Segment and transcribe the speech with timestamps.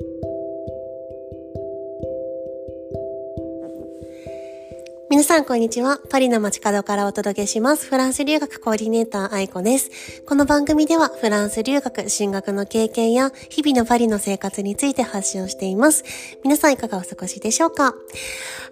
[0.00, 0.33] Thank you.
[5.14, 6.00] 皆さん、こんにちは。
[6.10, 7.86] パリの街角からお届けします。
[7.86, 10.22] フランス留学コーディネーター、愛子です。
[10.26, 16.02] この番組では、フランス留学、進学の経験や、日々のパリの生活について発信をしています。
[16.42, 17.94] 皆さん、いかがお過ごしでしょうか？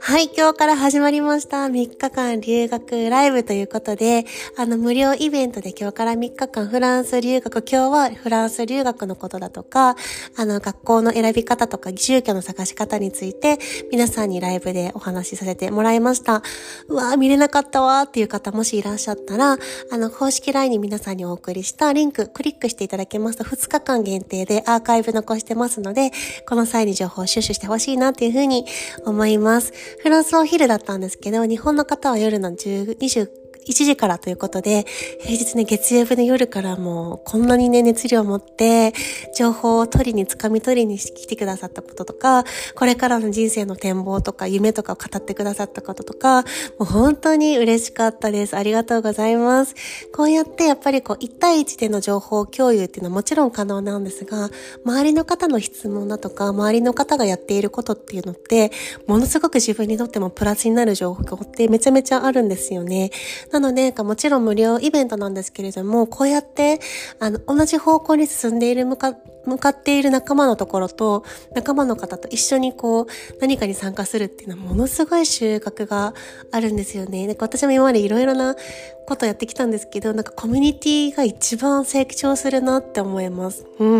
[0.00, 1.66] はい、今日から始まりました。
[1.66, 9.94] 3日間留学ライブということで、あの、無料イベントで今日から3日間フランス留学、今日はフランス留学のことだとか、
[10.36, 13.60] あの、学校の選び方とか、住居の探し方について、
[13.92, 16.31] 皆さんにライブでお話しさせてもらいました。
[16.40, 16.42] た。
[16.88, 19.58] うわー見れなかったわーっていう方もしいらっしゃったら、
[19.90, 26.10] あの、公式 LINE に皆さんにお送りしたリンク、クリックしていただけますと2日間限定でアーカイブ残してますので、
[26.48, 28.64] この際に情報を収集してほしいなっていうふうに
[29.04, 29.72] 思います。
[30.02, 34.86] フランスお昼だったんですけど、日本の方は夜の10、20、1時からということで、
[35.20, 38.92] 平日ね、月曜日の夜からもう、こんなにね、熱量を持って、
[39.36, 42.44] 情報を取りに、掴み取りに来てくださったこととか、
[42.74, 46.46] これからの人生の展望とか、夢とかを語ってくださったこととか、も
[46.80, 48.56] う本当に嬉しかったです。
[48.56, 49.74] ありがとうございます。
[50.14, 54.50] こうやってやっぱりこう、1対1での情報共有っていうのはもちろん可能なんですが、
[54.84, 58.72] 周りの方の質問だとか、周りの方がやっていることっていうのって、
[59.06, 63.10] ものすごく自分にとってもプラスになる情報ってめちゃめちゃあるんですよね。
[63.52, 66.80] なので、もちろん無料イベントなんですけれども、こうやって、
[67.20, 69.14] あの、同じ方向に進んでいる向か、
[69.44, 71.22] 向かっている仲間のところと、
[71.54, 73.06] 仲間の方と一緒にこう、
[73.40, 76.14] 何かに参加するっていうのはものすごい収穫が
[76.50, 77.26] あるんですよね。
[77.26, 78.56] なんか私も今までいろいろな
[79.06, 83.66] ことやってきたんですけど、なんかコミュニティが一番成長するなって思います。
[83.78, 83.98] うん。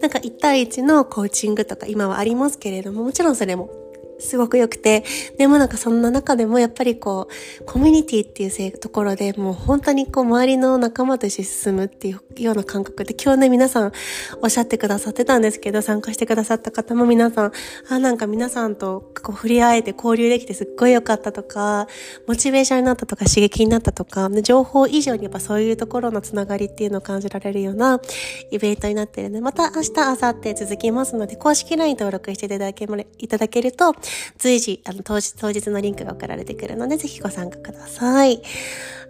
[0.00, 3.81] なんか1対1のコーチングとか今はありますけれども、もちろんそれも
[4.22, 5.04] すごく良くて、
[5.38, 7.28] でもなんかそんな中でもやっぱりこ
[7.60, 13.92] う、コミュニティっていうところでもう本当にこう周りの仲間として進むっていうような感覚で今日ね皆さん
[14.40, 17.52] おっしゃってくださってたんですけど、参加してくださった方も皆さん、
[17.88, 21.88] あ、なんか皆さんとこう触れ合えて交流できてすっごい良かったとか、
[22.26, 28.00] モチベーションになったとか刺激になったとか、情報以上にやっぱそういうところのつながりっていうのを感じられるような
[28.50, 32.86] イベントになってるので、また明日、明後日続きますので、公式 LINE 登録していただけ
[33.18, 33.94] いただけると、
[34.38, 38.42] 随時、あの、当日、当日のリンクが送られてくるので、ぜひご参加ください。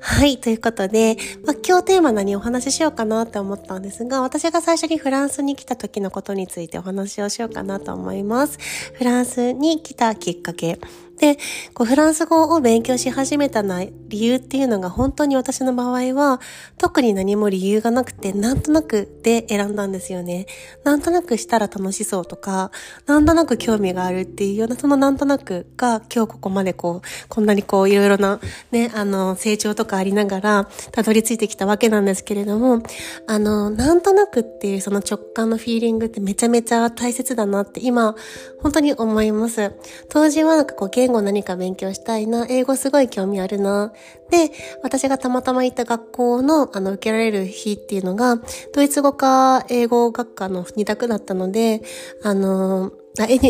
[0.04, 8.58] はい、ということで、まあ、今日テーマ何お話ししようかなって思ったんですが、私が最初にフランスに来た時のことについてお話をしようかなと思います。
[8.94, 10.80] フランスに来たきっかけ。
[11.18, 11.36] で、
[11.74, 16.40] こうフランス語を勉強し始めたな理由っていうのが本当に私の場合は
[16.78, 20.46] 特に何も理由がなくてなんとなくで選んだんですよね。
[20.84, 22.70] なんとなくしたら楽しそうとか、
[23.06, 28.40] なんとなく興味があるっていうようなそのなんとなくが今日ここまでこう、こんなにこういろいろな
[28.70, 32.82] ね、あの成長とかありながらたどり着いてきたわけなんですけれども、
[33.26, 38.14] あの、なんとなくっていうその直感のフィーリングってめちゃめちゃ大切だなって今
[38.60, 39.72] 本当に思います。
[40.08, 43.92] 当時はなんかこう言語何か勉強したいな、英語すごい興味あるな。
[44.30, 44.50] で、
[44.82, 48.40] 私がたまたま行った学校の、あの、受けられる日っていうのが、
[48.72, 51.82] ドイツ語か英語学科の二択だったので、
[52.22, 52.92] あの、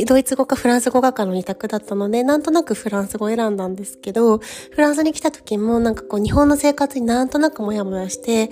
[0.06, 8.48] ドイツ語かフランス語学科の二択だったので、なんとなくフランス語を選んだんですけど、フランスに来た時もなんかこう日本の生活になんとなくモヤモヤして、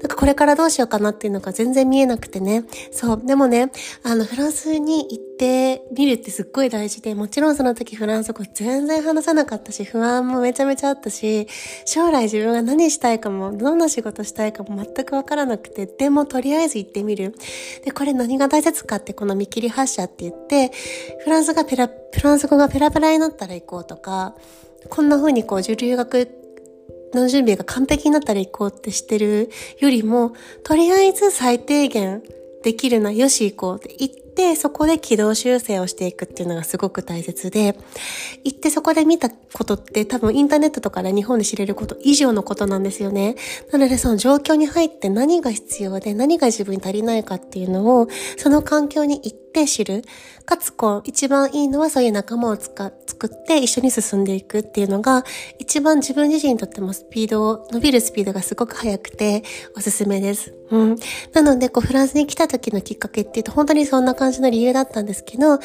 [0.00, 2.64] なんかこれからどうしようかなっていうのが全然見えなくてね。
[2.92, 3.22] そう。
[3.26, 3.72] でもね、
[4.04, 5.31] あのフランスに行って
[5.92, 11.48] みるってすっごい大事で、もちろんその時フランス語全然話さなかったし、不安もめちゃめちゃあったし、
[11.84, 17.34] 将来自分が何したいかも、どんな仕事したいかも全くわからなくて、でもとりあえず行ってみる。
[17.84, 20.70] で、これ何が大切かってこの見切り発車って言って、
[21.24, 24.36] フランスがペラ、フランス語がペラペラになったら行こうとか、
[24.88, 26.28] こんな風にこう、留学
[27.14, 29.50] の準備が完璧になったら行こうってしてる
[29.80, 30.32] よりも、
[30.62, 32.22] とりあえず最低限
[32.62, 37.76] できるな、よし行こうって言って、そこで軌道修正をしていくっていうのがすごく大切で、
[38.44, 43.36] 行ってそこで見たことって多分インターネットとかで日本で知れること以上のことなんですよね。
[43.72, 50.02] なのでその状況に入って何が必要で何が自分に足りないかっていうのを、その環境に行って知る。
[50.44, 55.24] かつこう、一番いいのはそういう仲間をつか作って一緒に進んでいくっていうのが、
[55.58, 59.42] 一番自分自身にとってもスピードを、伸びるスピードがすごく速くて
[59.76, 60.54] おすすめです。
[60.70, 60.96] うん。
[61.32, 65.58] なので、こう、フランスに来た時のきっかけっていうと、本当にそんな感じの理由だったんですけど、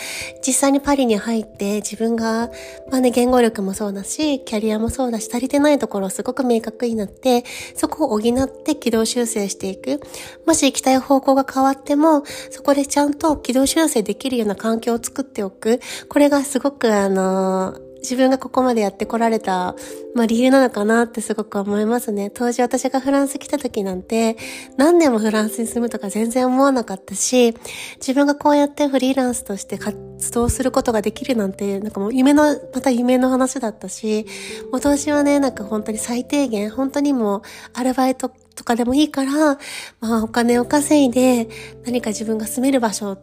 [0.46, 2.52] 実際にパリに入って自分が、
[2.92, 7.46] まあね、言語力もそうだし、キャリアもそうだし、足りてないところすごく明確になって、
[7.76, 10.02] そこを補って軌道修正していく。
[10.46, 15.80] もし行きたい方向が変わっても、そこでちゃんと軌道修修正できるような環境を作っておく。
[16.10, 19.76] これがすごく、あの自分がここまでやってこられた、
[20.16, 22.30] まあ理由なのかなってすごく思いますね。
[22.30, 24.38] 当時私がフランス来た時なんて、
[24.78, 27.54] 何年もフランスに住むとか全然思わなかったし、
[27.98, 29.98] 自分がこうやってフリーランスとして活
[30.32, 32.44] 動することができるなんて、なんかもう夢の、
[32.74, 34.26] また夢の話だったし、
[34.72, 37.42] もう当時はね、なんか本当に最低限、本当にもう
[37.74, 39.58] アルバイトとかでもいいから、
[40.00, 41.48] まあお金を稼いで
[41.86, 43.18] 何か自分が住める場所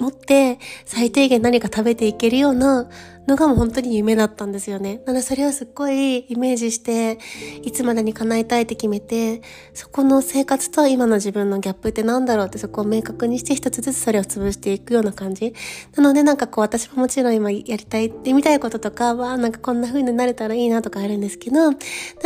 [0.00, 2.88] 持って最低限何か食べていけるような
[3.26, 5.02] のがもう本当に夢だったんですよね。
[5.06, 7.18] なのでそれをすっごいイメージして、
[7.62, 9.42] いつまでに叶えたいって決めて、
[9.74, 15.54] そこの生活と今の自分のギャップって何だろうってそこを明確にして一つずつそれを潰していくような感じ。
[15.96, 21.76] なのでなんかこう私ももちろん今やりたいってみたいこととかは、なんかこんな風になれたらいいなとかあるんですけど、なん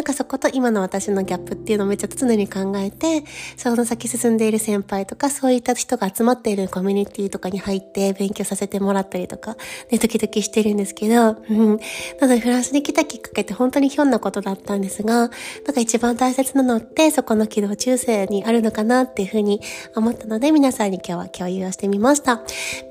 [0.05, 3.25] かそこと今の私のギャップっていうのをめっちゃ常に考えて、
[3.57, 9.57] その先進んでいる先輩とかそういった人が集まっているコミュニティとかに入って勉強させてもらったりとか、
[9.91, 11.79] ね、時々してるんですですけど、うん。
[12.21, 15.31] なのでフランスに来たきっかけって本当にひょんなことだったんですが、なん
[15.75, 19.61] か一番大切なのってそこの軌道中世にあるのかなっていうふうに
[19.97, 22.43] 思ったので皆さんに今日は共有をしてみました。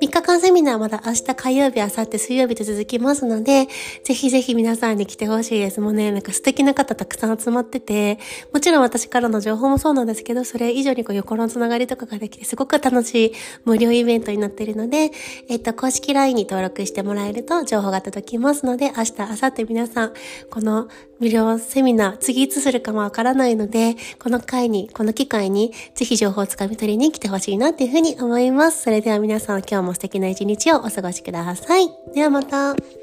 [0.02, 3.68] 3日間セミナーまだ明日火曜日、明後日水曜日と続きますので、
[4.04, 5.80] ぜひぜひ皆さんに来てほしいです。
[5.80, 8.20] もうね、なんか素敵な方たくさん集まってて、
[8.52, 13.34] もちろん私からの情報もそうなんですけど、それ以上にこう横のつながりとかができてすごく楽しい
[13.66, 15.12] 無料イベントになっているので、
[15.50, 20.14] えっと、公式 LINE に登録してもらえると情報が届きますので、明日、明後日皆さん、
[20.50, 20.88] この
[21.20, 28.84] 無料セミナー、次いつするかもわからないので、この回に、この機会に、ぜひ情報をつかみ取りに来てほしいなっていうふうに思います。
[28.84, 31.90] それでは皆さん、今日も素敵な一日をお過ごしください。
[32.14, 33.03] ではまた。